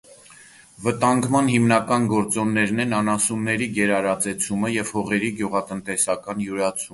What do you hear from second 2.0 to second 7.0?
գործոններն են անասունների գերարածեցումը և հողերի գյուղատնտեսական յուրացումը։